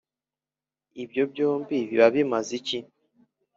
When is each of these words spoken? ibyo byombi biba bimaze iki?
ibyo 1.03 1.23
byombi 1.31 1.77
biba 1.89 2.07
bimaze 2.15 2.51
iki? 2.59 2.77